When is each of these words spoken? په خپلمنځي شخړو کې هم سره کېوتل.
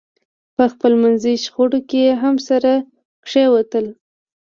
په 0.55 0.63
خپلمنځي 0.73 1.33
شخړو 1.43 1.79
کې 1.89 2.03
هم 2.21 2.35
سره 2.47 2.71
کېوتل. 3.29 3.85